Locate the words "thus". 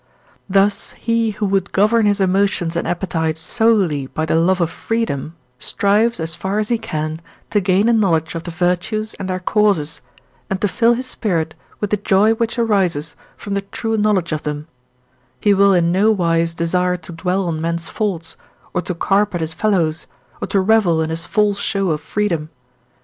0.49-0.93